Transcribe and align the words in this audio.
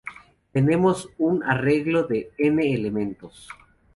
Tenemos 0.51 1.09
una 1.19 1.51
arreglo 1.51 2.07
de 2.07 2.31
n 2.39 2.63
elementos. 2.73 3.47